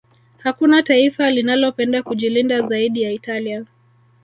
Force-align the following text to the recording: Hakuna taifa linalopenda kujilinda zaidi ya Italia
Hakuna 0.37 0.83
taifa 0.83 1.31
linalopenda 1.31 2.03
kujilinda 2.03 2.61
zaidi 2.61 3.01
ya 3.01 3.11
Italia 3.11 3.65